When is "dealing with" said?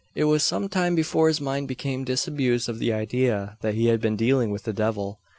4.15-4.63